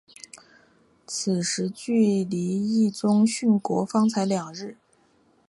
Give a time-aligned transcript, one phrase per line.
[1.05, 4.77] 此时距离毅宗殉国方才两日。